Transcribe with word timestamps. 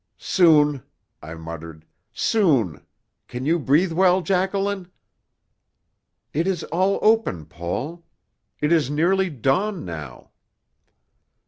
"Soon," 0.17 0.81
I 1.21 1.35
muttered. 1.35 1.85
"Soon. 2.11 2.83
Can 3.27 3.45
you 3.45 3.59
breathe 3.59 3.91
well, 3.91 4.23
Jacqueline?" 4.23 4.87
"It 6.33 6.47
is 6.47 6.63
all 6.63 6.97
open, 7.03 7.45
Paul. 7.45 8.03
It 8.61 8.71
is 8.71 8.89
nearly 8.89 9.29
dawn 9.29 9.85
now." 9.85 10.31